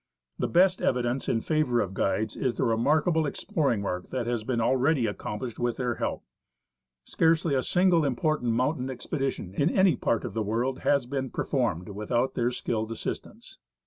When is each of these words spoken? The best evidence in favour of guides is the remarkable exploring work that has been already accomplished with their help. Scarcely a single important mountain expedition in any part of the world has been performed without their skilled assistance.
The 0.39 0.47
best 0.47 0.81
evidence 0.81 1.29
in 1.29 1.41
favour 1.41 1.79
of 1.79 1.93
guides 1.93 2.35
is 2.35 2.55
the 2.55 2.63
remarkable 2.63 3.27
exploring 3.27 3.83
work 3.83 4.09
that 4.09 4.25
has 4.25 4.43
been 4.43 4.59
already 4.59 5.05
accomplished 5.05 5.59
with 5.59 5.77
their 5.77 5.97
help. 5.97 6.23
Scarcely 7.03 7.53
a 7.53 7.61
single 7.61 8.03
important 8.03 8.53
mountain 8.53 8.89
expedition 8.89 9.53
in 9.53 9.69
any 9.69 9.95
part 9.95 10.25
of 10.25 10.33
the 10.33 10.41
world 10.41 10.79
has 10.79 11.05
been 11.05 11.29
performed 11.29 11.89
without 11.89 12.33
their 12.33 12.49
skilled 12.49 12.91
assistance. 12.91 13.59